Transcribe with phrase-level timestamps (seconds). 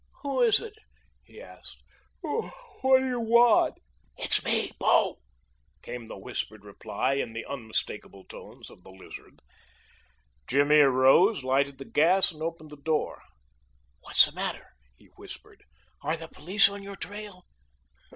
[0.23, 0.73] "Who is it?"
[1.23, 1.77] he asked.
[2.21, 2.51] "What
[3.01, 3.75] do you want?"
[4.17, 5.19] "It's me bo,"
[5.83, 9.41] came the whispered reply in the unmistakable tones of the Lizard.
[10.47, 13.21] Jimmy arose, lighted the gas, and opened the door.
[13.99, 15.63] "What's the matter?" he whispered.
[16.01, 17.45] "Are the police on your trail?"